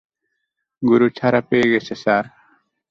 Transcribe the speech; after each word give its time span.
গুরু 0.83 1.07
ছাড়া 1.17 1.41
পেয়ে 1.49 1.67
গেছে, 1.71 1.93
স্যার। 2.03 2.25